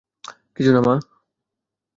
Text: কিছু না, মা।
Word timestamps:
কিছু 0.55 0.71
না, 0.73 0.81
মা। 0.81 0.95